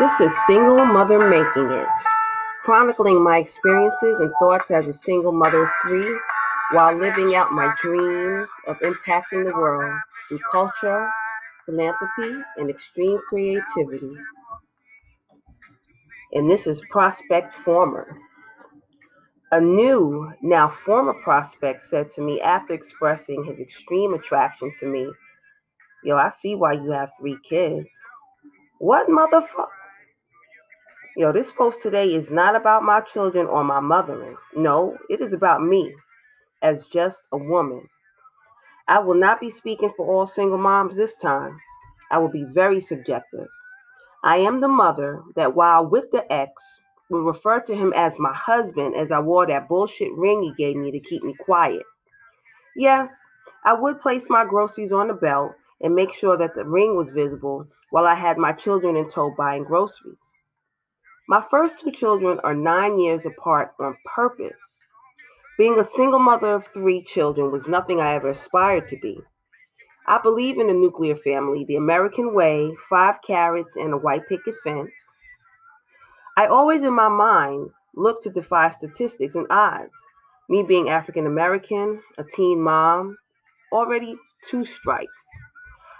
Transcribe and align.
This 0.00 0.18
is 0.18 0.46
Single 0.46 0.86
Mother 0.86 1.28
Making 1.28 1.70
It, 1.72 1.86
chronicling 2.64 3.22
my 3.22 3.36
experiences 3.36 4.18
and 4.20 4.32
thoughts 4.38 4.70
as 4.70 4.88
a 4.88 4.94
single 4.94 5.30
mother 5.30 5.64
of 5.64 5.70
three 5.86 6.18
while 6.72 6.96
living 6.96 7.34
out 7.34 7.52
my 7.52 7.74
dreams 7.78 8.46
of 8.66 8.78
impacting 8.78 9.44
the 9.44 9.52
world 9.54 10.00
through 10.26 10.38
culture, 10.50 11.10
philanthropy, 11.66 12.42
and 12.56 12.70
extreme 12.70 13.18
creativity. 13.28 14.14
And 16.32 16.50
this 16.50 16.66
is 16.66 16.80
Prospect 16.90 17.52
Former. 17.52 18.16
A 19.52 19.60
new, 19.60 20.32
now 20.40 20.66
former 20.66 21.12
prospect 21.22 21.82
said 21.82 22.08
to 22.12 22.22
me 22.22 22.40
after 22.40 22.72
expressing 22.72 23.44
his 23.44 23.60
extreme 23.60 24.14
attraction 24.14 24.72
to 24.78 24.86
me, 24.86 25.12
Yo, 26.04 26.16
I 26.16 26.30
see 26.30 26.54
why 26.54 26.72
you 26.72 26.90
have 26.90 27.10
three 27.20 27.36
kids. 27.46 27.90
What 28.78 29.08
motherfucker? 29.08 29.66
Yo, 31.16 31.32
this 31.32 31.50
post 31.50 31.82
today 31.82 32.14
is 32.14 32.30
not 32.30 32.54
about 32.54 32.84
my 32.84 33.00
children 33.00 33.44
or 33.46 33.64
my 33.64 33.80
mothering. 33.80 34.36
No, 34.54 34.96
it 35.08 35.20
is 35.20 35.32
about 35.32 35.60
me 35.60 35.92
as 36.62 36.86
just 36.86 37.24
a 37.32 37.36
woman. 37.36 37.88
I 38.86 39.00
will 39.00 39.16
not 39.16 39.40
be 39.40 39.50
speaking 39.50 39.92
for 39.96 40.06
all 40.06 40.24
single 40.24 40.56
moms 40.56 40.94
this 40.94 41.16
time. 41.16 41.58
I 42.12 42.18
will 42.18 42.28
be 42.28 42.44
very 42.44 42.80
subjective. 42.80 43.48
I 44.22 44.36
am 44.36 44.60
the 44.60 44.68
mother 44.68 45.24
that, 45.34 45.56
while 45.56 45.84
with 45.84 46.12
the 46.12 46.32
ex, 46.32 46.80
would 47.10 47.26
refer 47.26 47.58
to 47.62 47.74
him 47.74 47.92
as 47.96 48.20
my 48.20 48.32
husband 48.32 48.94
as 48.94 49.10
I 49.10 49.18
wore 49.18 49.46
that 49.46 49.68
bullshit 49.68 50.12
ring 50.14 50.42
he 50.42 50.52
gave 50.54 50.76
me 50.76 50.92
to 50.92 51.00
keep 51.00 51.24
me 51.24 51.34
quiet. 51.40 51.82
Yes, 52.76 53.10
I 53.64 53.72
would 53.72 54.00
place 54.00 54.30
my 54.30 54.44
groceries 54.44 54.92
on 54.92 55.08
the 55.08 55.14
belt 55.14 55.52
and 55.80 55.92
make 55.92 56.12
sure 56.12 56.36
that 56.36 56.54
the 56.54 56.64
ring 56.64 56.96
was 56.96 57.10
visible 57.10 57.66
while 57.90 58.06
I 58.06 58.14
had 58.14 58.38
my 58.38 58.52
children 58.52 58.94
in 58.94 59.08
tow 59.08 59.34
buying 59.36 59.64
groceries. 59.64 60.29
My 61.30 61.40
first 61.40 61.78
two 61.78 61.92
children 61.92 62.40
are 62.42 62.56
nine 62.56 62.98
years 62.98 63.24
apart 63.24 63.72
on 63.78 63.96
purpose. 64.04 64.60
Being 65.56 65.78
a 65.78 65.84
single 65.84 66.18
mother 66.18 66.48
of 66.48 66.66
three 66.66 67.04
children 67.04 67.52
was 67.52 67.68
nothing 67.68 68.00
I 68.00 68.14
ever 68.14 68.30
aspired 68.30 68.88
to 68.88 68.96
be. 68.96 69.16
I 70.08 70.18
believe 70.18 70.58
in 70.58 70.66
the 70.66 70.74
nuclear 70.74 71.14
family, 71.14 71.64
the 71.64 71.76
American 71.76 72.34
way, 72.34 72.74
five 72.88 73.22
carats 73.24 73.76
and 73.76 73.92
a 73.92 73.96
white 73.96 74.28
picket 74.28 74.56
fence. 74.64 75.08
I 76.36 76.46
always, 76.46 76.82
in 76.82 76.94
my 76.94 77.06
mind, 77.06 77.70
look 77.94 78.20
to 78.24 78.30
defy 78.30 78.70
statistics 78.70 79.36
and 79.36 79.46
odds. 79.50 79.94
Me 80.48 80.64
being 80.64 80.90
African 80.90 81.26
American, 81.26 82.02
a 82.18 82.24
teen 82.24 82.60
mom, 82.60 83.16
already 83.70 84.16
two 84.48 84.64
strikes. 84.64 85.28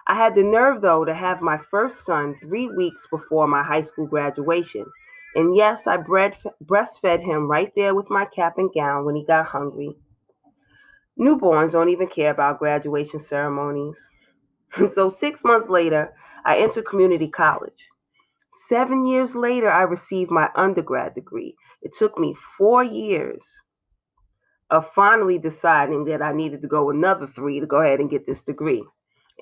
I 0.08 0.14
had 0.17 0.34
the 0.34 0.42
nerve, 0.42 0.83
though, 0.83 1.05
to 1.05 1.14
have 1.14 1.41
my 1.41 1.56
first 1.56 2.05
son 2.05 2.34
three 2.42 2.67
weeks 2.67 3.06
before 3.08 3.47
my 3.47 3.62
high 3.62 3.83
school 3.83 4.08
graduation. 4.08 4.86
And 5.34 5.55
yes, 5.55 5.86
I 5.86 5.97
breastfed 5.98 7.25
him 7.25 7.48
right 7.48 7.73
there 7.77 7.95
with 7.95 8.11
my 8.11 8.25
cap 8.25 8.59
and 8.59 8.73
gown 8.73 9.05
when 9.05 9.14
he 9.14 9.25
got 9.25 9.47
hungry. 9.47 9.97
Newborns 11.19 11.73
don't 11.73 11.89
even 11.89 12.09
care 12.09 12.31
about 12.31 12.59
graduation 12.59 13.20
ceremonies. 13.20 14.08
so, 14.89 15.08
six 15.08 15.45
months 15.45 15.69
later, 15.69 16.14
I 16.45 16.56
entered 16.58 16.86
community 16.86 17.28
college. 17.28 17.89
Seven 18.69 19.05
years 19.05 19.36
later, 19.36 19.70
I 19.70 19.83
received 19.83 20.31
my 20.31 20.51
undergrad 20.55 21.14
degree. 21.14 21.56
It 21.83 21.92
took 21.92 22.19
me 22.19 22.34
four 22.56 22.83
years 22.83 23.62
of 24.70 24.92
finally 24.92 25.39
deciding 25.39 26.05
that 26.05 26.23
I 26.23 26.33
needed 26.33 26.62
to 26.62 26.69
go 26.69 26.91
another 26.91 27.27
three 27.27 27.61
to 27.61 27.67
go 27.67 27.81
ahead 27.81 28.01
and 28.01 28.11
get 28.11 28.27
this 28.27 28.42
degree. 28.42 28.84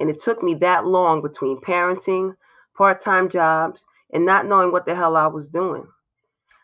And 0.01 0.09
it 0.09 0.21
took 0.21 0.43
me 0.43 0.55
that 0.55 0.87
long 0.87 1.21
between 1.23 1.61
parenting, 1.61 2.35
part 2.77 3.01
time 3.01 3.29
jobs, 3.29 3.85
and 4.13 4.25
not 4.25 4.47
knowing 4.47 4.73
what 4.73 4.87
the 4.87 4.95
hell 4.95 5.17
I 5.17 5.27
was 5.27 5.49
doing. 5.49 5.87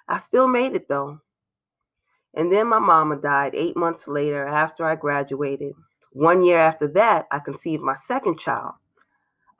I 0.08 0.18
still 0.18 0.48
made 0.48 0.74
it 0.74 0.88
though. 0.88 1.20
And 2.34 2.52
then 2.52 2.66
my 2.66 2.78
mama 2.78 3.16
died 3.16 3.54
eight 3.54 3.76
months 3.76 4.08
later 4.08 4.46
after 4.46 4.84
I 4.84 4.96
graduated. 4.96 5.74
One 6.12 6.42
year 6.42 6.58
after 6.58 6.88
that, 6.88 7.26
I 7.30 7.38
conceived 7.38 7.82
my 7.82 7.94
second 7.94 8.38
child. 8.38 8.72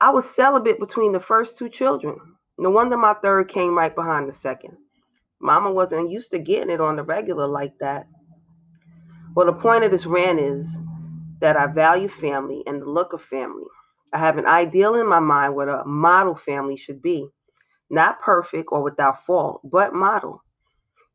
I 0.01 0.09
was 0.09 0.29
celibate 0.29 0.79
between 0.79 1.13
the 1.13 1.19
first 1.19 1.57
two 1.57 1.69
children. 1.69 2.17
No 2.57 2.69
wonder 2.69 2.97
my 2.97 3.13
third 3.15 3.47
came 3.47 3.77
right 3.77 3.93
behind 3.93 4.27
the 4.27 4.33
second. 4.33 4.77
Mama 5.39 5.71
wasn't 5.71 6.11
used 6.11 6.31
to 6.31 6.39
getting 6.39 6.69
it 6.69 6.81
on 6.81 6.95
the 6.95 7.03
regular 7.03 7.47
like 7.47 7.73
that. 7.79 8.07
Well, 9.35 9.45
the 9.45 9.53
point 9.53 9.83
of 9.83 9.91
this 9.91 10.05
rant 10.05 10.39
is 10.39 10.77
that 11.41 11.57
I 11.57 11.67
value 11.67 12.07
family 12.07 12.63
and 12.67 12.81
the 12.81 12.89
look 12.89 13.13
of 13.13 13.21
family. 13.21 13.65
I 14.13 14.19
have 14.19 14.37
an 14.37 14.45
ideal 14.45 14.95
in 14.95 15.07
my 15.07 15.19
mind 15.19 15.55
what 15.55 15.67
a 15.67 15.83
model 15.85 16.35
family 16.35 16.77
should 16.77 17.01
be. 17.01 17.27
Not 17.89 18.21
perfect 18.21 18.69
or 18.71 18.81
without 18.81 19.25
fault, 19.25 19.61
but 19.63 19.93
model. 19.93 20.43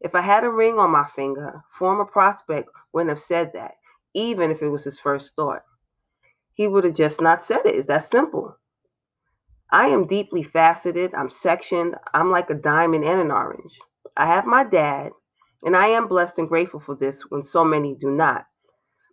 If 0.01 0.15
I 0.15 0.21
had 0.21 0.45
a 0.45 0.51
ring 0.51 0.79
on 0.79 0.91
my 0.91 1.07
finger, 1.17 1.63
former 1.79 2.05
prospect 2.05 2.69
wouldn't 2.93 3.11
have 3.11 3.21
said 3.21 3.53
that, 3.55 3.73
even 4.15 4.51
if 4.51 4.63
it 4.63 4.69
was 4.69 4.85
his 4.85 4.99
first 4.99 5.35
thought. 5.37 5.63
He 6.55 6.69
would 6.69 6.85
have 6.85 6.95
just 6.95 7.21
not 7.21 7.45
said 7.45 7.67
it. 7.67 7.75
It's 7.75 7.89
that 7.89 8.05
simple. 8.05 8.57
I 9.71 9.89
am 9.89 10.07
deeply 10.07 10.43
faceted. 10.43 11.15
I'm 11.15 11.31
sectioned. 11.31 11.97
I'm 12.15 12.31
like 12.31 12.51
a 12.51 12.55
diamond 12.55 13.05
and 13.05 13.21
an 13.21 13.31
orange. 13.31 13.79
I 14.17 14.27
have 14.27 14.47
my 14.47 14.65
dad, 14.65 15.11
and 15.65 15.77
I 15.77 15.89
am 15.89 16.09
blessed 16.09 16.39
and 16.39 16.49
grateful 16.49 16.81
for 16.81 16.95
this 16.95 17.23
when 17.31 17.43
so 17.43 17.65
many 17.65 17.95
do 17.95 18.11
not. 18.11 18.47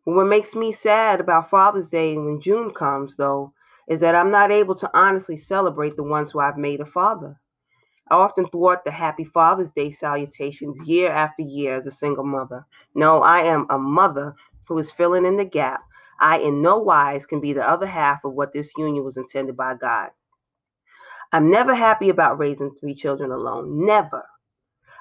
But 0.06 0.16
what 0.16 0.28
makes 0.28 0.56
me 0.56 0.72
sad 0.72 1.19
about 1.19 1.50
Father's 1.50 1.89
Day 1.89 2.16
when 2.18 2.39
June 2.39 2.74
comes, 2.74 3.18
though, 3.18 3.53
is 3.89 4.00
that 4.00 4.16
I'm 4.16 4.31
not 4.31 4.51
able 4.51 4.75
to 4.75 4.89
honestly 4.97 5.38
celebrate 5.38 5.95
the 5.95 6.03
ones 6.03 6.31
who 6.31 6.39
I've 6.39 6.57
made 6.57 6.79
a 6.79 6.85
father. 6.85 7.39
I 8.09 8.16
often 8.16 8.47
thwart 8.47 8.84
the 8.84 8.91
Happy 8.91 9.23
Father's 9.23 9.72
Day 9.72 9.91
salutations 9.91 10.79
year 10.88 11.12
after 11.12 11.41
year 11.41 11.75
as 11.75 11.88
a 11.88 11.91
single 11.91 12.23
mother. 12.23 12.66
No, 12.95 13.22
I 13.22 13.41
am 13.41 13.68
a 13.69 13.78
mother 13.78 14.35
who 14.68 14.78
is 14.78 14.91
filling 14.91 15.25
in 15.25 15.38
the 15.38 15.45
gap. 15.45 15.81
I, 16.19 16.40
in 16.40 16.62
no 16.62 16.78
wise, 16.78 17.25
can 17.25 17.40
be 17.40 17.53
the 17.53 17.68
other 17.68 17.85
half 17.85 18.23
of 18.23 18.34
what 18.34 18.53
this 18.53 18.72
union 18.78 19.03
was 19.03 19.18
intended 19.18 19.56
by 19.56 19.75
God. 19.75 20.09
I'm 21.34 21.51
never 21.51 21.75
happy 21.75 22.09
about 22.09 22.40
raising 22.40 22.73
three 22.75 22.95
children 22.95 23.31
alone. 23.31 23.85
Never. 23.85 24.25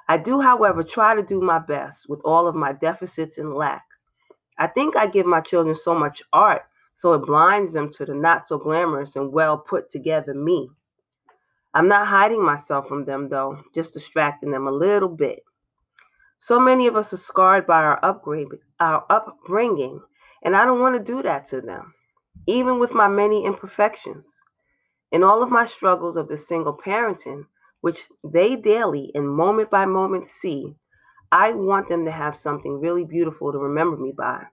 I 0.09 0.19
do, 0.19 0.41
however, 0.41 0.83
try 0.83 1.15
to 1.15 1.23
do 1.23 1.41
my 1.41 1.59
best 1.59 2.09
with 2.09 2.21
all 2.25 2.47
of 2.47 2.55
my 2.55 2.73
deficits 2.73 3.39
and 3.39 3.55
lack. 3.55 3.85
I 4.59 4.67
think 4.67 4.97
I 4.97 5.07
give 5.07 5.27
my 5.27 5.41
children 5.41 5.77
so 5.77 5.95
much 5.95 6.23
art 6.33 6.63
so 6.95 7.13
it 7.13 7.27
blinds 7.27 7.75
them 7.75 7.93
to 7.93 8.07
the 8.07 8.15
not 8.15 8.49
so 8.49 8.59
glamorous 8.59 9.17
and 9.17 9.31
well 9.31 9.59
put 9.59 9.91
together 9.91 10.33
me. 10.33 10.71
I'm 11.77 11.89
not 11.89 12.07
hiding 12.07 12.43
myself 12.43 12.89
from 12.89 13.05
them, 13.05 13.29
though, 13.29 13.63
just 13.75 13.93
distracting 13.93 14.51
them 14.51 14.67
a 14.67 14.73
little 14.73 15.11
bit. 15.11 15.45
So 16.39 16.59
many 16.59 16.87
of 16.87 16.97
us 16.97 17.13
are 17.13 17.19
scarred 17.19 17.67
by 17.67 17.83
our 17.83 18.03
upgrade, 18.03 18.49
our 18.81 19.05
upbringing, 19.11 20.01
and 20.43 20.57
I 20.57 20.65
don't 20.65 20.81
want 20.81 20.97
to 20.97 21.13
do 21.13 21.23
that 21.23 21.45
to 21.49 21.61
them, 21.61 21.93
even 22.47 22.79
with 22.79 22.93
my 22.93 23.09
many 23.09 23.45
imperfections. 23.45 24.41
In 25.13 25.23
all 25.23 25.43
of 25.43 25.51
my 25.51 25.67
struggles 25.67 26.17
of 26.17 26.29
the 26.29 26.39
single 26.39 26.73
parenting, 26.75 27.45
which 27.83 28.09
they 28.25 28.57
daily 28.57 29.13
and 29.15 29.29
moment 29.29 29.69
by 29.69 29.85
moment 29.85 30.29
see, 30.29 30.75
I 31.31 31.53
want 31.53 31.91
them 31.91 32.07
to 32.07 32.11
have 32.11 32.37
something 32.37 32.81
really 32.81 33.05
beautiful 33.05 33.53
to 33.53 33.59
remember 33.59 33.99
me 33.99 34.15
by. 34.17 34.45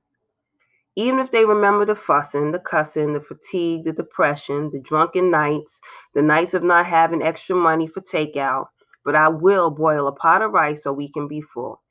Even 0.96 1.20
if 1.20 1.32
they 1.32 1.44
remember 1.44 1.86
the 1.86 1.96
fussing, 1.96 2.52
the 2.52 2.60
cussing, 2.60 3.14
the 3.14 3.20
fatigue, 3.20 3.84
the 3.84 3.92
depression, 3.92 4.70
the 4.72 4.80
drunken 4.80 5.32
nights, 5.32 5.82
the 6.14 6.22
nights 6.22 6.54
of 6.54 6.64
not 6.64 6.86
having 6.86 7.24
extra 7.24 7.56
money 7.56 7.88
for 7.88 8.02
takeout, 8.02 8.68
but 9.04 9.16
I 9.16 9.28
will 9.28 9.72
boil 9.72 10.08
a 10.08 10.12
pot 10.12 10.44
of 10.44 10.52
rice 10.52 10.84
so 10.84 10.94
we 10.94 11.12
can 11.12 11.28
be 11.28 11.42
full. 11.42 11.82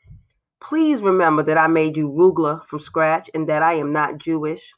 Please 0.61 1.03
remember 1.03 1.43
that 1.43 1.59
I 1.59 1.67
made 1.67 1.97
you 1.97 2.09
rugelach 2.09 2.69
from 2.69 2.79
scratch 2.79 3.29
and 3.35 3.49
that 3.49 3.63
I 3.63 3.75
am 3.75 3.93
not 3.93 4.19
Jewish. 4.19 4.73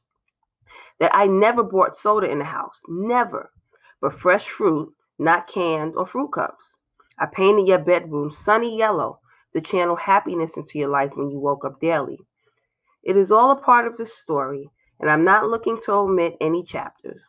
That 1.01 1.15
I 1.15 1.27
never 1.27 1.63
bought 1.63 1.95
soda 1.95 2.31
in 2.31 2.39
the 2.39 2.45
house, 2.47 2.81
never, 2.89 3.51
but 4.01 4.15
fresh 4.15 4.49
fruit, 4.49 4.91
not 5.19 5.49
canned 5.49 5.95
or 5.97 6.07
fruit 6.07 6.33
cups. 6.33 6.77
I 7.19 7.27
painted 7.27 7.69
your 7.69 7.79
bedroom 7.79 8.33
sunny 8.33 8.79
yellow 8.79 9.21
to 9.53 9.61
channel 9.61 9.97
happiness 9.97 10.57
into 10.57 10.79
your 10.79 10.89
life 10.89 11.11
when 11.15 11.31
you 11.31 11.39
woke 11.39 11.65
up 11.67 11.79
daily. 11.79 12.19
It 13.05 13.19
is 13.19 13.31
all 13.31 13.51
a 13.51 13.57
part 13.57 13.87
of 13.87 13.99
the 13.99 14.07
story, 14.07 14.71
and 14.99 15.11
I'm 15.11 15.25
not 15.25 15.49
looking 15.49 15.79
to 15.83 15.93
omit 15.93 16.39
any 16.41 16.63
chapters. 16.63 17.29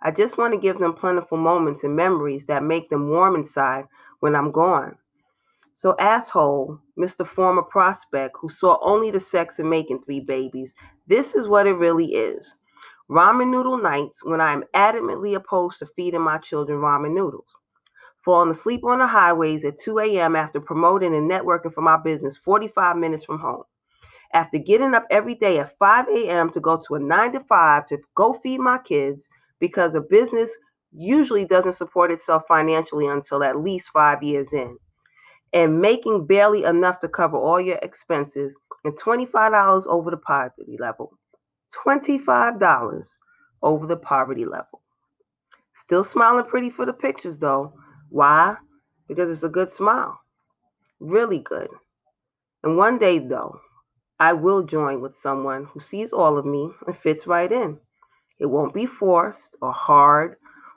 I 0.00 0.12
just 0.12 0.38
want 0.38 0.54
to 0.54 0.60
give 0.60 0.78
them 0.78 0.94
plentiful 0.94 1.38
moments 1.38 1.82
and 1.82 1.96
memories 1.96 2.46
that 2.46 2.62
make 2.62 2.88
them 2.88 3.08
warm 3.10 3.34
inside 3.34 3.86
when 4.20 4.36
I'm 4.36 4.52
gone. 4.52 4.96
So, 5.74 5.96
asshole, 5.98 6.78
Mr. 6.96 7.26
Former 7.26 7.62
Prospect, 7.62 8.36
who 8.40 8.48
saw 8.48 8.78
only 8.80 9.10
the 9.10 9.18
sex 9.18 9.58
in 9.58 9.68
making 9.68 10.02
three 10.02 10.20
babies, 10.20 10.72
this 11.08 11.34
is 11.34 11.48
what 11.48 11.66
it 11.66 11.74
really 11.74 12.14
is. 12.14 12.54
Ramen 13.10 13.50
noodle 13.50 13.78
nights 13.78 14.22
when 14.22 14.40
I 14.40 14.52
am 14.52 14.62
adamantly 14.76 15.34
opposed 15.34 15.80
to 15.80 15.86
feeding 15.86 16.20
my 16.22 16.38
children 16.38 16.78
ramen 16.78 17.12
noodles. 17.12 17.56
Falling 18.24 18.50
asleep 18.50 18.84
on 18.84 19.00
the 19.00 19.06
highways 19.08 19.64
at 19.64 19.80
2 19.80 19.98
a.m. 19.98 20.36
after 20.36 20.60
promoting 20.60 21.16
and 21.16 21.28
networking 21.28 21.74
for 21.74 21.80
my 21.80 21.96
business 21.96 22.36
45 22.36 22.96
minutes 22.96 23.24
from 23.24 23.40
home 23.40 23.64
after 24.34 24.58
getting 24.58 24.94
up 24.94 25.06
every 25.10 25.34
day 25.34 25.58
at 25.58 25.76
5 25.78 26.08
a.m. 26.08 26.50
to 26.50 26.60
go 26.60 26.80
to 26.86 26.94
a 26.96 27.00
9 27.00 27.32
to 27.32 27.40
5 27.40 27.86
to 27.86 27.98
go 28.14 28.34
feed 28.34 28.60
my 28.60 28.78
kids 28.78 29.28
because 29.60 29.94
a 29.94 30.00
business 30.00 30.50
usually 30.92 31.44
doesn't 31.44 31.74
support 31.74 32.10
itself 32.10 32.44
financially 32.48 33.06
until 33.06 33.42
at 33.44 33.58
least 33.58 33.90
five 33.90 34.22
years 34.22 34.52
in. 34.52 34.76
And 35.52 35.80
making 35.80 36.26
barely 36.26 36.64
enough 36.64 37.00
to 37.00 37.08
cover 37.08 37.36
all 37.38 37.60
your 37.60 37.78
expenses 37.82 38.54
and 38.84 38.94
$25 38.98 39.86
over 39.86 40.10
the 40.10 40.16
poverty 40.18 40.76
level. 40.78 41.12
$25 41.86 42.58
over 43.62 43.86
the 43.86 43.96
poverty 43.96 44.44
level. 44.44 44.82
Still 45.74 46.04
smiling 46.04 46.44
pretty 46.46 46.70
for 46.70 46.86
the 46.86 46.92
pictures 46.92 47.38
though. 47.38 47.72
Why? 48.10 48.56
Because 49.08 49.30
it's 49.30 49.42
a 49.44 49.48
good 49.48 49.70
smile. 49.70 50.20
Really 51.00 51.40
good. 51.40 51.68
And 52.64 52.76
one 52.76 52.98
day 52.98 53.18
though, 53.18 53.60
I 54.20 54.32
will 54.32 54.62
join 54.62 55.00
with 55.00 55.16
someone 55.16 55.64
who 55.64 55.80
sees 55.80 56.12
all 56.12 56.38
of 56.38 56.46
me 56.46 56.72
and 56.86 56.96
fits 56.96 57.26
right 57.26 57.50
in. 57.50 57.78
It 58.38 58.46
won't 58.46 58.74
be 58.74 58.86
forced 58.86 59.56
or 59.62 59.72
hard 59.72 60.36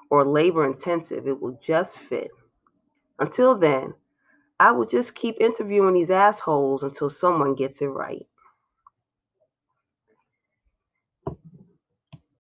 or 0.10 0.26
labor 0.26 0.66
intensive. 0.66 1.28
It 1.28 1.42
will 1.42 1.60
just 1.62 1.98
fit. 1.98 2.32
Until 3.20 3.56
then, 3.56 3.94
I 4.60 4.72
will 4.72 4.86
just 4.86 5.16
keep 5.16 5.38
interviewing 5.40 5.96
these 5.96 6.12
assholes 6.12 6.84
until 6.84 7.10
someone 7.10 7.56
gets 7.56 7.82
it 7.82 7.88
right. 7.88 8.28